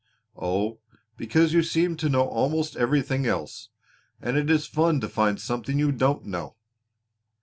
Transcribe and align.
"Oh, 0.35 0.79
because 1.15 1.53
you 1.53 1.61
seem 1.61 1.95
to 1.97 2.09
know 2.09 2.27
almost 2.27 2.75
everything 2.75 3.27
else, 3.27 3.69
and 4.19 4.35
it 4.35 4.49
is 4.49 4.65
fun 4.65 4.99
to 5.01 5.07
find 5.07 5.39
something 5.39 5.77
you 5.77 5.91
don't 5.91 6.25
know." 6.25 6.55